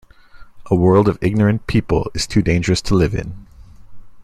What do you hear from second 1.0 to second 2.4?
of ignorant people is